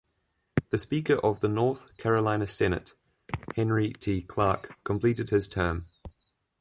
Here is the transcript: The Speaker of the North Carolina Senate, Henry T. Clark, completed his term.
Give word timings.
The 0.71 0.79
Speaker 0.79 1.17
of 1.23 1.41
the 1.41 1.47
North 1.47 1.95
Carolina 1.97 2.47
Senate, 2.47 2.95
Henry 3.55 3.93
T. 3.93 4.23
Clark, 4.23 4.75
completed 4.83 5.29
his 5.29 5.47
term. 5.47 5.85